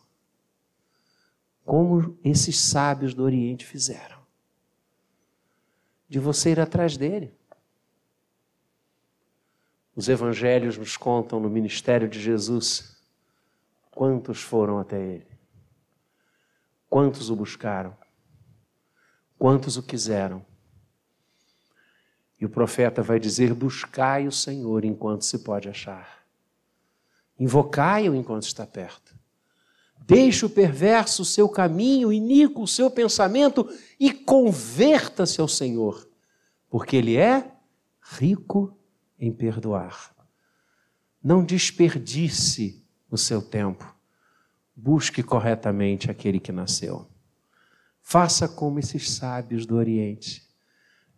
como 1.64 2.18
esses 2.22 2.58
sábios 2.58 3.14
do 3.14 3.22
Oriente 3.22 3.64
fizeram, 3.64 4.18
de 6.08 6.18
você 6.18 6.50
ir 6.50 6.60
atrás 6.60 6.96
dele. 6.96 7.34
Os 9.94 10.10
evangelhos 10.10 10.76
nos 10.76 10.98
contam 10.98 11.40
no 11.40 11.48
ministério 11.48 12.06
de 12.06 12.20
Jesus 12.20 13.00
quantos 13.90 14.42
foram 14.42 14.78
até 14.78 15.00
ele, 15.00 15.35
quantos 16.88 17.30
o 17.30 17.36
buscaram, 17.36 17.96
quantos 19.38 19.76
o 19.76 19.82
quiseram 19.82 20.44
e 22.40 22.44
o 22.44 22.50
profeta 22.50 23.02
vai 23.02 23.18
dizer: 23.18 23.54
Buscai 23.54 24.26
o 24.26 24.32
Senhor 24.32 24.84
enquanto 24.84 25.24
se 25.24 25.38
pode 25.38 25.68
achar, 25.68 26.24
invocai-o 27.38 28.14
enquanto 28.14 28.44
está 28.44 28.66
perto. 28.66 29.16
Deixe 29.98 30.44
o 30.44 30.50
perverso 30.50 31.22
o 31.22 31.24
seu 31.24 31.48
caminho, 31.48 32.12
iníquo 32.12 32.62
o 32.62 32.68
seu 32.68 32.90
pensamento 32.90 33.68
e 33.98 34.12
converta-se 34.12 35.40
ao 35.40 35.48
Senhor, 35.48 36.08
porque 36.68 36.96
Ele 36.96 37.16
é 37.16 37.50
rico 38.00 38.78
em 39.18 39.32
perdoar. 39.32 40.14
Não 41.22 41.42
desperdice 41.42 42.84
o 43.10 43.16
seu 43.16 43.42
tempo. 43.42 43.95
Busque 44.76 45.22
corretamente 45.22 46.10
aquele 46.10 46.38
que 46.38 46.52
nasceu. 46.52 47.08
Faça 48.02 48.46
como 48.46 48.78
esses 48.78 49.10
sábios 49.10 49.64
do 49.64 49.74
Oriente 49.74 50.46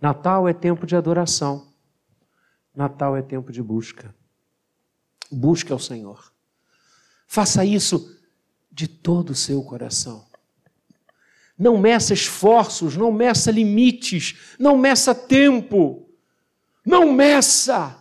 Natal 0.01 0.49
é 0.49 0.53
tempo 0.53 0.87
de 0.87 0.95
adoração. 0.95 1.73
Natal 2.75 3.17
é 3.17 3.23
tempo 3.23 3.51
de 3.51 3.63
busca. 3.63 4.15
Busque 5.31 5.73
ao 5.73 5.79
Senhor. 5.79 6.33
Faça 7.27 7.65
isso 7.65 8.17
de 8.71 8.87
todo 8.87 9.31
o 9.31 9.35
seu 9.35 9.63
coração. 9.63 10.27
Não 11.59 11.77
meça 11.77 12.15
esforços, 12.15 12.97
não 12.97 13.11
meça 13.11 13.51
limites, 13.51 14.55
não 14.59 14.79
meça 14.79 15.13
tempo. 15.13 16.09
Não 16.87 17.13
meça. 17.13 18.01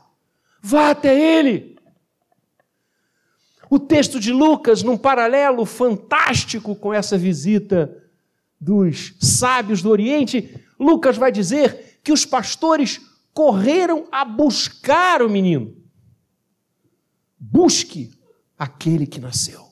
Vá 0.61 0.91
até 0.91 1.19
Ele. 1.19 1.76
O 3.69 3.79
texto 3.79 4.19
de 4.19 4.31
Lucas, 4.31 4.81
num 4.83 4.97
paralelo 4.97 5.65
fantástico 5.65 6.75
com 6.75 6.93
essa 6.93 7.17
visita 7.17 8.03
dos 8.59 9.15
sábios 9.19 9.81
do 9.81 9.89
Oriente, 9.89 10.59
Lucas 10.79 11.17
vai 11.17 11.31
dizer 11.31 11.99
que 12.03 12.11
os 12.11 12.25
pastores 12.25 13.01
correram 13.33 14.07
a 14.11 14.23
buscar 14.23 15.21
o 15.21 15.29
menino. 15.29 15.75
Busque 17.37 18.11
aquele 18.57 19.05
que 19.05 19.19
nasceu. 19.19 19.67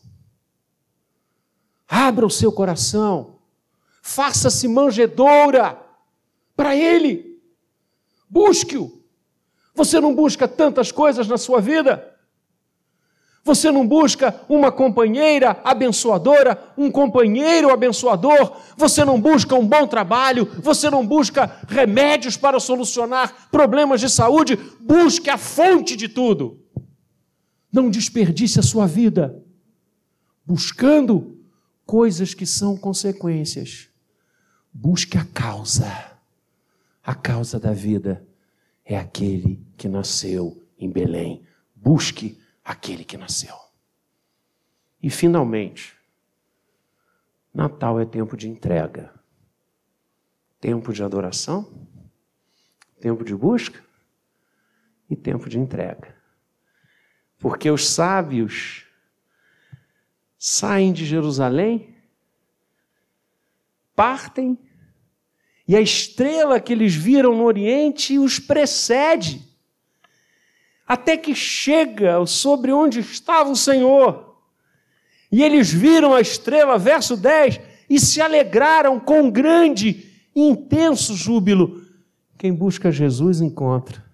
Abra 1.88 2.25
o 2.25 2.31
seu 2.31 2.51
coração. 2.51 3.39
Faça-se 4.01 4.67
manjedoura 4.67 5.81
para 6.55 6.75
ele. 6.75 7.41
Busque-o. 8.29 9.03
Você 9.73 9.99
não 9.99 10.13
busca 10.13 10.47
tantas 10.47 10.91
coisas 10.91 11.27
na 11.27 11.38
sua 11.38 11.60
vida? 11.60 12.14
Você 13.45 13.71
não 13.71 13.88
busca 13.88 14.41
uma 14.49 14.71
companheira 14.71 15.62
abençoadora, 15.63 16.73
um 16.75 16.89
companheiro 16.89 17.69
abençoador, 17.69 18.58
você 18.75 19.05
não 19.05 19.21
busca 19.21 19.53
um 19.53 19.67
bom 19.67 19.86
trabalho, 19.86 20.49
você 20.63 20.89
não 20.89 21.05
busca 21.05 21.60
remédios 21.67 22.36
para 22.36 22.60
solucionar 22.60 23.47
problemas 23.51 24.01
de 24.01 24.10
saúde, 24.10 24.58
busque 24.81 25.29
a 25.29 25.38
fonte 25.38 25.95
de 25.95 26.10
tudo. 26.10 26.60
Não 27.71 27.88
desperdice 27.88 28.60
a 28.60 28.63
sua 28.63 28.88
vida 28.88 29.39
buscando 30.43 31.39
coisas 31.86 32.34
que 32.34 32.47
são 32.47 32.75
consequências. 32.75 33.89
Busque 34.73 35.19
a 35.19 35.23
causa. 35.23 35.86
A 37.03 37.13
causa 37.13 37.60
da 37.60 37.73
vida 37.73 38.25
é 38.84 38.97
aquele 38.97 39.63
que 39.77 39.88
nasceu 39.88 40.63
em 40.79 40.89
Belém. 40.89 41.43
Busque 41.75 42.43
aquele 42.65 43.06
que 43.06 43.15
nasceu. 43.15 43.56
E 45.01 45.12
finalmente, 45.12 45.95
Natal 47.54 47.99
é 47.99 48.06
tempo 48.06 48.36
de 48.36 48.49
entrega, 48.49 49.13
tempo 50.60 50.91
de 50.91 51.04
adoração, 51.04 51.88
tempo 52.99 53.23
de 53.23 53.36
busca 53.36 53.86
e 55.08 55.15
tempo 55.15 55.47
de 55.47 55.60
entrega. 55.60 56.15
Porque 57.38 57.69
os 57.69 57.88
sábios 57.88 58.86
saem 60.39 60.91
de 60.91 61.06
Jerusalém, 61.06 61.95
partem, 63.95 64.58
e 65.67 65.75
a 65.75 65.82
estrela 65.82 66.60
que 66.60 66.73
eles 66.73 66.95
viram 66.95 67.36
no 67.36 67.43
Oriente 67.43 68.17
os 68.17 68.39
precede 68.39 69.55
até 70.88 71.17
que 71.17 71.34
chega 71.34 72.26
sobre 72.26 72.71
onde 72.71 73.00
estava 73.00 73.50
o 73.50 73.56
Senhor. 73.56 74.36
E 75.32 75.43
eles 75.43 75.71
viram 75.71 76.13
a 76.13 76.21
estrela, 76.21 76.78
verso 76.78 77.17
10, 77.17 77.60
e 77.89 78.00
se 78.00 78.21
alegraram 78.21 79.00
com 79.00 79.30
grande 79.30 80.12
intenso 80.36 81.15
júbilo. 81.15 81.84
Quem 82.38 82.54
busca 82.54 82.91
Jesus 82.91 83.41
encontra. 83.41 84.06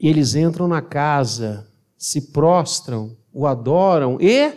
E 0.00 0.08
eles 0.08 0.36
entram 0.36 0.68
na 0.68 0.80
casa, 0.80 1.68
se 1.96 2.32
prostram, 2.32 3.16
o 3.32 3.46
adoram 3.46 4.18
e, 4.20 4.56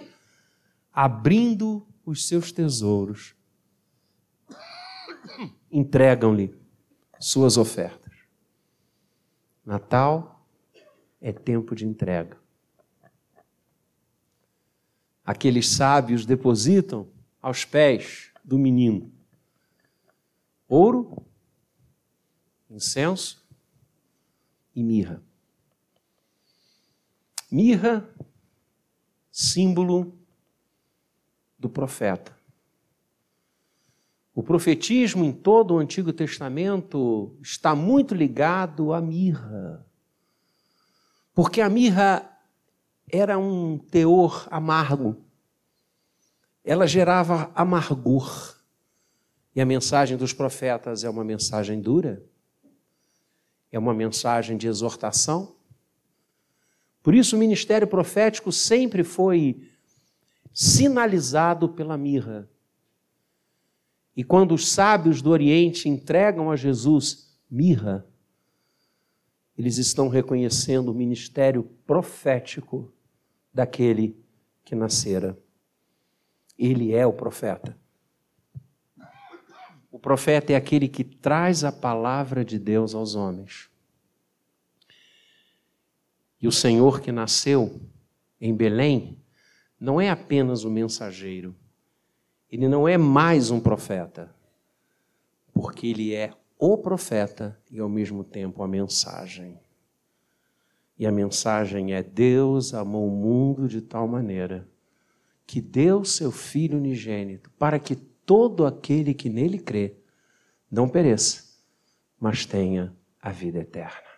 abrindo 0.94 1.86
os 2.06 2.28
seus 2.28 2.52
tesouros, 2.52 3.34
entregam-lhe 5.72 6.54
suas 7.20 7.58
ofertas. 7.58 8.01
Natal 9.66 10.46
é 11.20 11.32
tempo 11.32 11.76
de 11.76 11.86
entrega. 11.86 12.38
Aqueles 15.24 15.70
sábios 15.70 16.26
depositam 16.26 17.08
aos 17.42 17.64
pés 17.64 18.32
do 18.44 18.58
menino 18.58 19.12
ouro, 20.72 21.26
incenso 22.70 23.46
e 24.74 24.82
mirra. 24.82 25.22
Mirra, 27.52 28.10
símbolo 29.30 30.18
do 31.60 31.70
profeta. 31.70 32.41
O 34.34 34.42
profetismo 34.42 35.26
em 35.26 35.34
todo 35.34 35.74
o 35.74 35.78
Antigo 35.78 36.14
Testamento 36.14 37.38
está 37.42 37.76
muito 37.76 38.16
ligado 38.16 38.94
à 38.94 39.02
mirra. 39.02 39.86
Porque 41.34 41.60
a 41.60 41.70
mirra 41.70 42.28
era 43.12 43.38
um 43.38 43.78
teor 43.78 44.48
amargo. 44.50 45.18
Ela 46.64 46.88
gerava 46.88 47.52
amargor. 47.54 48.56
E 49.54 49.60
a 49.60 49.66
mensagem 49.66 50.16
dos 50.16 50.32
profetas 50.32 51.04
é 51.04 51.10
uma 51.10 51.26
mensagem 51.26 51.82
dura, 51.82 52.24
é 53.70 53.78
uma 53.78 53.94
mensagem 53.94 54.56
de 54.56 54.66
exortação. 54.66 55.56
Por 57.04 57.14
isso, 57.14 57.36
o 57.36 57.40
ministério 57.40 57.88
profético 57.88 58.50
sempre 58.50 59.04
foi 59.04 59.68
sinalizado 60.54 61.68
pela 61.68 61.98
mirra. 61.98 62.48
E 64.16 64.24
quando 64.24 64.54
os 64.54 64.70
sábios 64.70 65.22
do 65.22 65.30
Oriente 65.30 65.88
entregam 65.88 66.52
a 66.52 66.56
Jesus 66.56 67.38
mirra, 67.50 68.06
eles 69.58 69.78
estão 69.78 70.10
reconhecendo 70.10 70.90
o 70.90 70.94
ministério 70.94 71.64
profético 71.86 72.92
daquele 73.54 74.18
que 74.64 74.76
nascera. 74.76 75.38
Ele 76.58 76.94
é 76.94 77.06
o 77.06 77.14
profeta. 77.14 77.78
O 79.92 80.00
profeta 80.00 80.54
é 80.54 80.56
aquele 80.56 80.88
que 80.88 81.04
traz 81.04 81.64
a 81.64 81.72
palavra 81.72 82.46
de 82.46 82.58
Deus 82.58 82.96
aos 82.96 83.14
homens. 83.16 83.70
E 86.42 86.48
o 86.48 86.52
Senhor 86.52 87.02
que 87.02 87.12
nasceu 87.12 87.80
em 88.40 88.56
Belém 88.56 89.20
não 89.80 90.00
é 90.00 90.10
apenas 90.10 90.64
um 90.64 90.72
mensageiro, 90.72 91.56
ele 92.52 92.68
não 92.68 92.88
é 92.88 92.98
mais 92.98 93.50
um 93.50 93.60
profeta, 93.60 94.36
porque 95.54 95.88
ele 95.88 96.14
é 96.14 96.34
o 96.60 96.78
profeta 96.78 97.58
e 97.72 97.80
ao 97.80 97.88
mesmo 97.88 98.24
tempo 98.24 98.62
a 98.62 98.68
mensagem. 98.68 99.58
E 101.00 101.08
a 101.08 101.12
mensagem 101.12 101.94
é: 101.94 102.04
Deus 102.04 102.74
amou 102.74 103.08
o 103.08 103.12
mundo 103.12 103.68
de 103.68 103.82
tal 103.82 104.08
maneira 104.08 104.68
que 105.48 105.60
deu 105.60 106.06
seu 106.06 106.32
Filho 106.32 106.78
unigênito 106.78 107.50
para 107.52 107.80
que 107.80 107.96
todo 107.96 108.66
aquele 108.66 109.14
que 109.14 109.30
nele 109.30 109.58
crê 109.58 109.96
não 110.70 110.88
pereça, 110.88 111.44
mas 112.20 112.46
tenha 112.46 112.96
a 113.22 113.32
vida 113.32 113.60
eterna. 113.60 114.12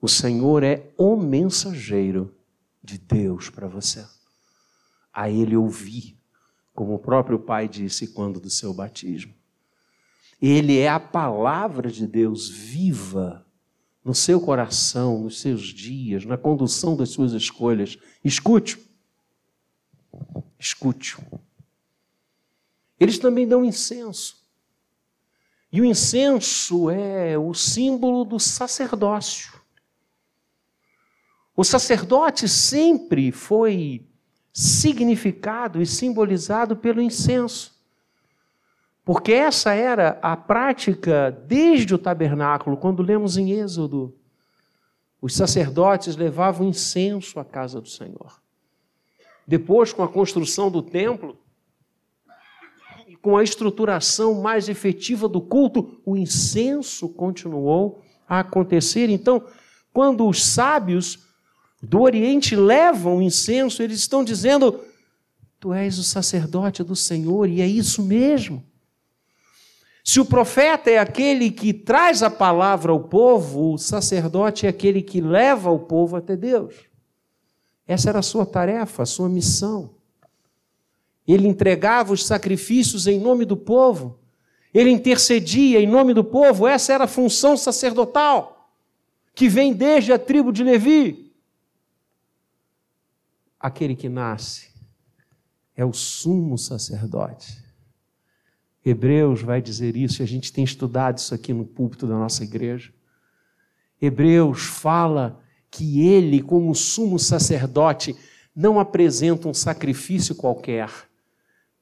O 0.00 0.08
Senhor 0.08 0.62
é 0.62 0.90
o 0.96 1.16
mensageiro 1.16 2.34
de 2.82 2.98
Deus 2.98 3.50
para 3.50 3.66
você. 3.66 4.04
A 5.12 5.30
Ele 5.30 5.56
ouvir, 5.56 6.17
como 6.78 6.94
o 6.94 6.98
próprio 7.00 7.40
Pai 7.40 7.66
disse 7.66 8.06
quando 8.06 8.38
do 8.38 8.48
seu 8.48 8.72
batismo. 8.72 9.34
Ele 10.40 10.78
é 10.78 10.88
a 10.88 11.00
palavra 11.00 11.90
de 11.90 12.06
Deus 12.06 12.48
viva 12.48 13.44
no 14.04 14.14
seu 14.14 14.40
coração, 14.40 15.18
nos 15.18 15.40
seus 15.40 15.62
dias, 15.62 16.24
na 16.24 16.38
condução 16.38 16.96
das 16.96 17.08
suas 17.08 17.32
escolhas. 17.32 17.98
Escute-o. 18.24 18.80
Escute-o. 20.56 21.40
Eles 23.00 23.18
também 23.18 23.48
dão 23.48 23.64
incenso. 23.64 24.48
E 25.72 25.80
o 25.80 25.84
incenso 25.84 26.90
é 26.90 27.36
o 27.36 27.52
símbolo 27.54 28.24
do 28.24 28.38
sacerdócio. 28.38 29.52
O 31.56 31.64
sacerdote 31.64 32.48
sempre 32.48 33.32
foi 33.32 34.07
significado 34.58 35.80
e 35.80 35.86
simbolizado 35.86 36.76
pelo 36.76 37.00
incenso. 37.00 37.78
Porque 39.04 39.32
essa 39.32 39.72
era 39.72 40.18
a 40.20 40.36
prática 40.36 41.30
desde 41.46 41.94
o 41.94 41.98
tabernáculo, 41.98 42.76
quando 42.76 43.00
lemos 43.00 43.36
em 43.36 43.52
Êxodo. 43.52 44.12
Os 45.22 45.36
sacerdotes 45.36 46.16
levavam 46.16 46.66
incenso 46.66 47.38
à 47.38 47.44
casa 47.44 47.80
do 47.80 47.88
Senhor. 47.88 48.42
Depois, 49.46 49.92
com 49.92 50.02
a 50.02 50.08
construção 50.08 50.72
do 50.72 50.82
templo, 50.82 51.38
e 53.06 53.14
com 53.14 53.36
a 53.36 53.44
estruturação 53.44 54.42
mais 54.42 54.68
efetiva 54.68 55.28
do 55.28 55.40
culto, 55.40 56.00
o 56.04 56.16
incenso 56.16 57.08
continuou 57.08 58.02
a 58.28 58.40
acontecer. 58.40 59.08
Então, 59.08 59.46
quando 59.92 60.26
os 60.26 60.44
sábios 60.44 61.27
do 61.82 62.00
Oriente 62.00 62.56
levam 62.56 63.18
o 63.18 63.22
incenso, 63.22 63.82
eles 63.82 63.98
estão 64.00 64.24
dizendo: 64.24 64.80
Tu 65.60 65.72
és 65.72 65.98
o 65.98 66.04
sacerdote 66.04 66.82
do 66.82 66.96
Senhor, 66.96 67.48
e 67.48 67.60
é 67.60 67.66
isso 67.66 68.02
mesmo. 68.02 68.64
Se 70.04 70.20
o 70.20 70.24
profeta 70.24 70.90
é 70.90 70.98
aquele 70.98 71.50
que 71.50 71.72
traz 71.72 72.22
a 72.22 72.30
palavra 72.30 72.90
ao 72.90 73.00
povo, 73.00 73.74
o 73.74 73.78
sacerdote 73.78 74.66
é 74.66 74.70
aquele 74.70 75.02
que 75.02 75.20
leva 75.20 75.70
o 75.70 75.78
povo 75.78 76.16
até 76.16 76.34
Deus. 76.34 76.74
Essa 77.86 78.08
era 78.08 78.18
a 78.18 78.22
sua 78.22 78.46
tarefa, 78.46 79.02
a 79.02 79.06
sua 79.06 79.28
missão. 79.28 79.90
Ele 81.26 81.46
entregava 81.46 82.12
os 82.12 82.26
sacrifícios 82.26 83.06
em 83.06 83.20
nome 83.20 83.44
do 83.44 83.56
povo, 83.56 84.18
ele 84.72 84.90
intercedia 84.90 85.80
em 85.80 85.86
nome 85.86 86.14
do 86.14 86.24
povo, 86.24 86.66
essa 86.66 86.92
era 86.92 87.04
a 87.04 87.08
função 87.08 87.56
sacerdotal, 87.56 88.70
que 89.34 89.48
vem 89.48 89.72
desde 89.72 90.12
a 90.12 90.18
tribo 90.18 90.52
de 90.52 90.64
Levi 90.64 91.27
aquele 93.58 93.96
que 93.96 94.08
nasce 94.08 94.68
é 95.76 95.84
o 95.84 95.92
sumo 95.92 96.58
sacerdote. 96.58 97.62
Hebreus 98.84 99.42
vai 99.42 99.60
dizer 99.60 99.96
isso, 99.96 100.22
e 100.22 100.24
a 100.24 100.26
gente 100.26 100.52
tem 100.52 100.64
estudado 100.64 101.18
isso 101.18 101.34
aqui 101.34 101.52
no 101.52 101.64
púlpito 101.64 102.06
da 102.06 102.14
nossa 102.14 102.42
igreja. 102.42 102.92
Hebreus 104.00 104.62
fala 104.62 105.40
que 105.70 106.06
ele, 106.08 106.42
como 106.42 106.74
sumo 106.74 107.18
sacerdote, 107.18 108.16
não 108.54 108.80
apresenta 108.80 109.48
um 109.48 109.54
sacrifício 109.54 110.34
qualquer, 110.34 110.90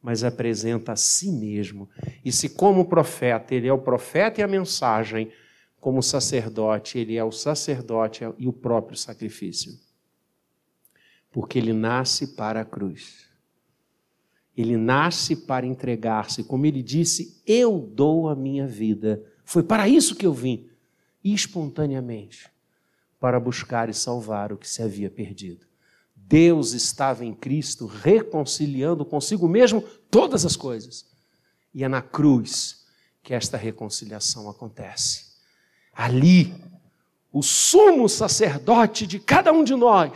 mas 0.03 0.25
apresenta 0.25 0.93
a 0.93 0.97
si 0.97 1.31
mesmo. 1.31 1.89
E 2.25 2.33
se, 2.33 2.51
como 2.51 2.85
profeta, 2.87 3.55
ele 3.55 3.69
é 3.69 3.73
o 3.73 3.79
profeta 3.79 4.41
e 4.41 4.45
a 4.45 4.49
mensagem, 4.49 5.31
como 5.81 6.03
sacerdote, 6.03 6.99
ele 6.99 7.17
é 7.17 7.25
o 7.25 7.33
sacerdote 7.33 8.25
e 8.37 8.49
o 8.49 8.53
próprio 8.53 8.97
sacrifício 8.97 9.86
porque 11.37 11.59
ele 11.59 11.75
nasce 11.75 12.29
para 12.29 12.63
a 12.63 12.65
cruz. 12.65 13.27
Ele 14.57 14.75
nasce 14.75 15.37
para 15.37 15.67
entregar-se, 15.67 16.43
como 16.43 16.65
ele 16.65 16.83
disse: 16.83 17.43
Eu 17.47 17.79
dou 17.79 18.31
a 18.31 18.35
minha 18.35 18.67
vida. 18.67 19.23
Foi 19.45 19.63
para 19.63 19.87
isso 19.87 20.15
que 20.15 20.25
eu 20.25 20.33
vim, 20.33 20.67
espontaneamente, 21.23 22.51
para 23.21 23.39
buscar 23.39 23.91
e 23.91 23.93
salvar 23.93 24.51
o 24.51 24.57
que 24.57 24.67
se 24.67 24.83
havia 24.83 25.11
perdido. 25.11 25.67
Deus 26.15 26.73
estava 26.73 27.23
em 27.23 27.35
Cristo 27.35 27.85
reconciliando 27.85 29.05
consigo 29.05 29.47
mesmo 29.47 29.83
todas 30.11 30.47
as 30.47 30.57
coisas. 30.57 31.05
E 31.75 31.85
é 31.85 31.89
na 31.89 32.01
cruz 32.01 32.87
que 33.23 33.35
esta 33.35 33.59
reconciliação 33.59 34.49
acontece. 34.49 35.35
Ali, 35.93 36.55
o 37.31 37.43
sumo 37.43 38.09
sacerdote 38.09 39.07
de 39.07 39.19
cada 39.19 39.53
um 39.53 39.63
de 39.63 39.75
nós 39.75 40.13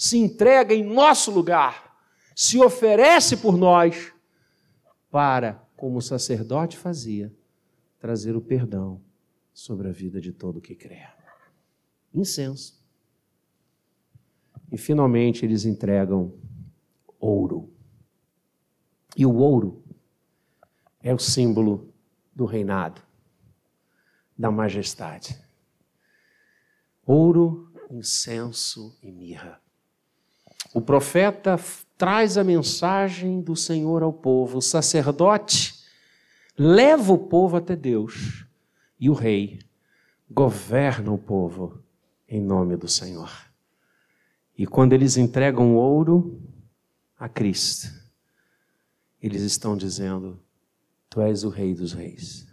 se 0.00 0.16
entrega 0.16 0.72
em 0.72 0.82
nosso 0.82 1.30
lugar, 1.30 1.94
se 2.34 2.58
oferece 2.58 3.36
por 3.36 3.58
nós, 3.58 4.10
para, 5.10 5.62
como 5.76 5.98
o 5.98 6.00
sacerdote 6.02 6.78
fazia, 6.78 7.30
trazer 7.98 8.34
o 8.34 8.40
perdão 8.40 9.04
sobre 9.52 9.90
a 9.90 9.92
vida 9.92 10.18
de 10.18 10.32
todo 10.32 10.58
que 10.58 10.74
crê. 10.74 11.06
Incenso. 12.14 12.82
E 14.72 14.78
finalmente 14.78 15.44
eles 15.44 15.66
entregam 15.66 16.32
ouro. 17.18 17.70
E 19.14 19.26
o 19.26 19.34
ouro 19.36 19.84
é 21.02 21.12
o 21.12 21.18
símbolo 21.18 21.92
do 22.34 22.46
reinado, 22.46 23.02
da 24.38 24.50
majestade. 24.50 25.38
Ouro, 27.04 27.70
incenso 27.90 28.98
e 29.02 29.12
mirra. 29.12 29.60
O 30.72 30.80
profeta 30.80 31.58
traz 31.98 32.38
a 32.38 32.44
mensagem 32.44 33.40
do 33.40 33.56
Senhor 33.56 34.02
ao 34.02 34.12
povo, 34.12 34.58
o 34.58 34.62
sacerdote 34.62 35.74
leva 36.56 37.12
o 37.12 37.18
povo 37.18 37.56
até 37.56 37.74
Deus 37.74 38.44
e 38.98 39.08
o 39.10 39.14
rei 39.14 39.58
governa 40.30 41.10
o 41.10 41.18
povo 41.18 41.82
em 42.28 42.40
nome 42.40 42.76
do 42.76 42.86
Senhor. 42.86 43.30
E 44.56 44.66
quando 44.66 44.92
eles 44.92 45.16
entregam 45.16 45.74
ouro 45.74 46.40
a 47.18 47.28
Cristo, 47.28 47.90
eles 49.20 49.42
estão 49.42 49.76
dizendo: 49.76 50.38
Tu 51.08 51.20
és 51.20 51.44
o 51.44 51.48
Rei 51.48 51.74
dos 51.74 51.92
Reis. 51.92 52.46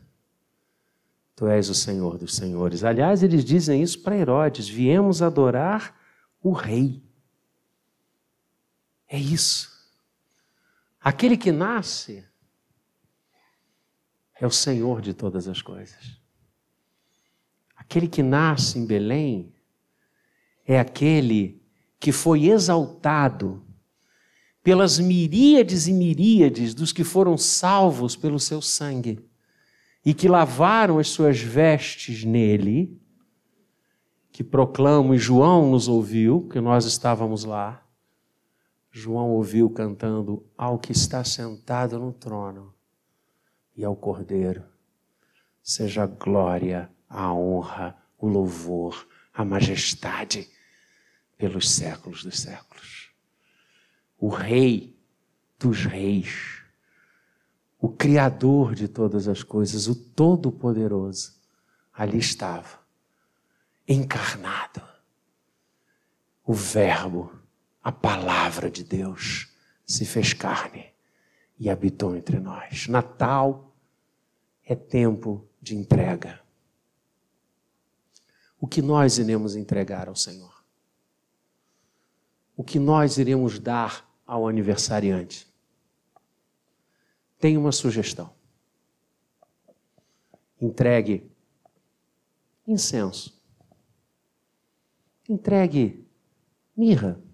Tu 1.36 1.48
és 1.48 1.70
o 1.70 1.76
Senhor 1.76 2.18
dos 2.18 2.36
Senhores. 2.36 2.84
Aliás, 2.84 3.22
eles 3.22 3.46
dizem 3.46 3.84
isso 3.84 4.02
para 4.02 4.18
Herodes: 4.18 4.68
viemos 4.68 5.22
adorar 5.22 5.96
o 6.42 6.52
Rei. 6.52 7.07
É 9.08 9.18
isso. 9.18 9.72
Aquele 11.00 11.38
que 11.38 11.52
nasce 11.52 12.26
é 14.40 14.46
o 14.46 14.52
Senhor 14.52 15.02
de 15.02 15.14
todas 15.14 15.48
as 15.48 15.62
coisas. 15.62 16.20
Aquele 17.76 18.08
que 18.08 18.22
nasce 18.22 18.78
em 18.78 18.86
Belém 18.86 19.54
é 20.66 20.80
aquele 20.80 21.62
que 22.00 22.12
foi 22.12 22.48
exaltado 22.48 23.66
pelas 24.62 25.00
miríades 25.00 25.88
e 25.88 25.94
miríades 25.94 26.74
dos 26.74 26.92
que 26.92 27.04
foram 27.04 27.38
salvos 27.38 28.18
pelo 28.18 28.38
seu 28.38 28.62
sangue 28.62 29.26
e 30.06 30.14
que 30.14 30.28
lavaram 30.28 31.00
as 31.00 31.08
suas 31.08 31.40
vestes 31.40 32.26
nele, 32.26 33.00
que 34.32 34.44
proclamam, 34.44 35.16
e 35.16 35.18
João 35.18 35.72
nos 35.72 35.88
ouviu, 35.88 36.48
que 36.50 36.60
nós 36.60 36.86
estávamos 36.86 37.46
lá 37.46 37.87
João 38.98 39.30
ouviu 39.30 39.70
cantando 39.70 40.44
ao 40.58 40.80
que 40.80 40.92
está 40.92 41.24
sentado 41.24 42.00
no 42.00 42.12
trono 42.12 42.74
e 43.76 43.86
ao 43.86 43.96
Cordeiro. 43.96 44.64
Seja 45.62 46.06
a 46.06 46.08
glória, 46.08 46.92
a 47.08 47.32
honra, 47.32 47.96
o 48.18 48.28
louvor, 48.28 49.08
a 49.32 49.46
majestade 49.46 50.50
pelos 51.38 51.70
séculos 51.70 52.24
dos 52.24 52.40
séculos. 52.40 53.12
O 54.18 54.30
Rei 54.30 55.00
dos 55.60 55.86
Reis, 55.86 56.64
o 57.80 57.90
Criador 57.90 58.74
de 58.74 58.88
todas 58.88 59.28
as 59.28 59.44
coisas, 59.44 59.88
o 59.88 59.94
Todo-Poderoso, 59.94 61.40
ali 61.94 62.18
estava, 62.18 62.80
encarnado, 63.88 64.82
o 66.44 66.52
Verbo, 66.52 67.37
a 67.88 67.92
palavra 67.94 68.70
de 68.70 68.84
Deus, 68.84 69.48
se 69.86 70.06
fez 70.06 70.34
carne 70.34 70.92
e 71.58 71.70
habitou 71.70 72.18
entre 72.18 72.38
nós. 72.38 72.86
Natal 72.90 73.74
é 74.66 74.76
tempo 74.76 75.48
de 75.62 75.74
entrega. 75.74 76.42
O 78.60 78.68
que 78.68 78.82
nós 78.82 79.18
iremos 79.18 79.56
entregar 79.56 80.10
ao 80.10 80.18
Senhor? 80.18 80.62
O 82.58 82.64
que 82.64 82.78
nós 82.78 83.18
iremos 83.18 83.58
dar 83.58 84.06
ao 84.26 84.50
aniversariante? 84.50 85.48
Tem 87.40 87.56
uma 87.56 87.72
sugestão. 87.72 88.34
Entregue 90.60 91.32
incenso. 92.68 93.42
Entregue 95.30 96.06
mirra. 96.76 97.26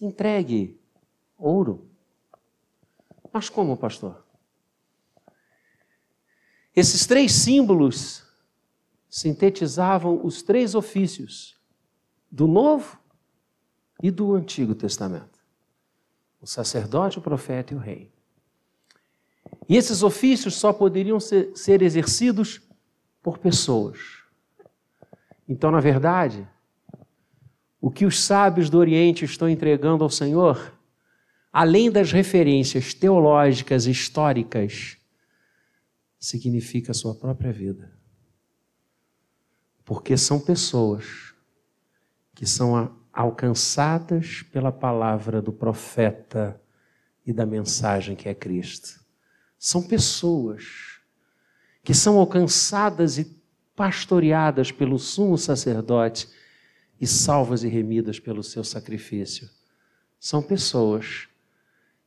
Entregue 0.00 0.80
ouro. 1.36 1.88
Mas 3.32 3.48
como, 3.48 3.76
pastor? 3.76 4.24
Esses 6.74 7.06
três 7.06 7.32
símbolos 7.32 8.24
sintetizavam 9.08 10.24
os 10.24 10.42
três 10.42 10.74
ofícios 10.74 11.58
do 12.30 12.46
Novo 12.46 12.98
e 14.02 14.10
do 14.10 14.34
Antigo 14.34 14.74
Testamento: 14.74 15.38
o 16.40 16.46
sacerdote, 16.46 17.18
o 17.18 17.22
profeta 17.22 17.74
e 17.74 17.76
o 17.76 17.80
rei. 17.80 18.12
E 19.68 19.76
esses 19.76 20.02
ofícios 20.02 20.54
só 20.54 20.72
poderiam 20.72 21.20
ser, 21.20 21.56
ser 21.56 21.82
exercidos 21.82 22.60
por 23.22 23.38
pessoas. 23.38 23.98
Então, 25.48 25.70
na 25.70 25.80
verdade, 25.80 26.48
o 27.80 27.90
que 27.90 28.04
os 28.04 28.20
sábios 28.22 28.68
do 28.68 28.78
Oriente 28.78 29.24
estão 29.24 29.48
entregando 29.48 30.04
ao 30.04 30.10
Senhor, 30.10 30.78
além 31.52 31.90
das 31.90 32.12
referências 32.12 32.92
teológicas 32.92 33.86
e 33.86 33.90
históricas, 33.90 34.98
significa 36.18 36.92
a 36.92 36.94
sua 36.94 37.14
própria 37.14 37.52
vida. 37.52 37.90
Porque 39.84 40.16
são 40.16 40.38
pessoas 40.38 41.34
que 42.34 42.46
são 42.46 42.96
alcançadas 43.12 44.42
pela 44.52 44.70
palavra 44.70 45.40
do 45.40 45.52
profeta 45.52 46.60
e 47.26 47.32
da 47.32 47.46
mensagem 47.46 48.14
que 48.14 48.28
é 48.28 48.34
Cristo. 48.34 49.00
São 49.58 49.82
pessoas 49.82 51.00
que 51.82 51.94
são 51.94 52.18
alcançadas 52.18 53.18
e 53.18 53.40
pastoreadas 53.74 54.70
pelo 54.70 54.98
sumo 54.98 55.38
sacerdote 55.38 56.28
e 57.00 57.06
salvas 57.06 57.64
e 57.64 57.68
remidas 57.68 58.20
pelo 58.20 58.42
seu 58.42 58.62
sacrifício. 58.62 59.48
São 60.18 60.42
pessoas 60.42 61.28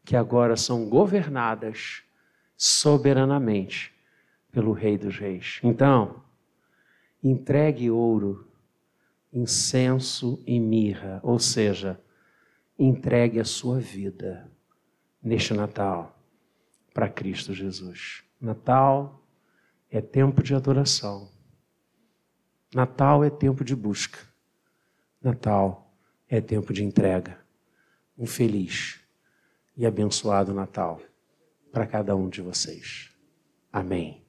que 0.06 0.16
agora 0.16 0.56
são 0.56 0.88
governadas 0.88 2.04
soberanamente 2.56 3.92
pelo 4.52 4.72
Rei 4.72 4.98
dos 4.98 5.18
Reis. 5.18 5.60
Então, 5.64 6.24
entregue 7.24 7.90
ouro, 7.90 8.48
incenso 9.32 10.44
e 10.46 10.60
mirra, 10.60 11.20
ou 11.24 11.40
seja, 11.40 12.00
entregue 12.78 13.40
a 13.40 13.46
sua 13.46 13.80
vida 13.80 14.52
neste 15.22 15.54
Natal 15.54 16.20
para 16.94 17.10
Cristo 17.10 17.54
Jesus. 17.54 18.24
Natal 18.40 19.26
é 19.90 20.02
tempo 20.02 20.44
de 20.44 20.54
adoração. 20.54 21.32
Natal 22.76 23.24
é 23.24 23.30
tempo 23.30 23.64
de 23.64 23.76
busca. 23.76 24.33
Natal 25.24 25.90
é 26.28 26.42
tempo 26.42 26.74
de 26.74 26.84
entrega. 26.84 27.40
Um 28.18 28.28
feliz 28.28 29.00
e 29.78 29.86
abençoado 29.86 30.54
Natal 30.54 31.00
para 31.72 31.88
cada 31.88 32.14
um 32.16 32.28
de 32.28 32.42
vocês. 32.42 33.10
Amém. 33.72 34.23